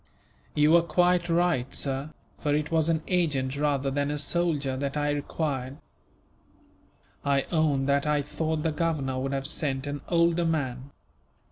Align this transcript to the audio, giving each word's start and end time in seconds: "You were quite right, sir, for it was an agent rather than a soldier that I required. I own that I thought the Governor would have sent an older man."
"You 0.55 0.71
were 0.71 0.81
quite 0.81 1.29
right, 1.29 1.71
sir, 1.71 2.09
for 2.39 2.55
it 2.55 2.71
was 2.71 2.89
an 2.89 3.03
agent 3.07 3.55
rather 3.55 3.91
than 3.91 4.09
a 4.09 4.17
soldier 4.17 4.75
that 4.75 4.97
I 4.97 5.11
required. 5.11 5.77
I 7.23 7.43
own 7.51 7.85
that 7.85 8.07
I 8.07 8.23
thought 8.23 8.63
the 8.63 8.71
Governor 8.71 9.19
would 9.19 9.31
have 9.33 9.45
sent 9.45 9.85
an 9.85 10.01
older 10.09 10.43
man." 10.43 10.89